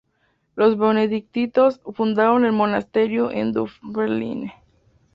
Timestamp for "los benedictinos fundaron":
0.55-2.43